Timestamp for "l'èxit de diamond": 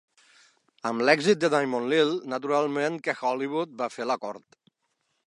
1.09-1.91